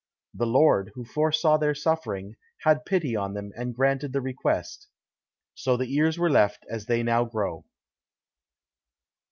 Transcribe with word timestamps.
The 0.33 0.47
Lord, 0.47 0.89
who 0.95 1.05
foresaw 1.05 1.57
their 1.57 1.75
suffering, 1.75 2.33
had 2.61 2.85
pity 2.85 3.15
on 3.15 3.35
them, 3.35 3.51
and 3.55 3.75
granted 3.75 4.13
the 4.13 4.21
request. 4.21 4.87
So 5.53 5.77
the 5.77 5.95
ears 5.95 6.17
were 6.17 6.31
left 6.31 6.65
as 6.67 6.87
they 6.87 7.03
now 7.03 7.23
grow. 7.23 7.65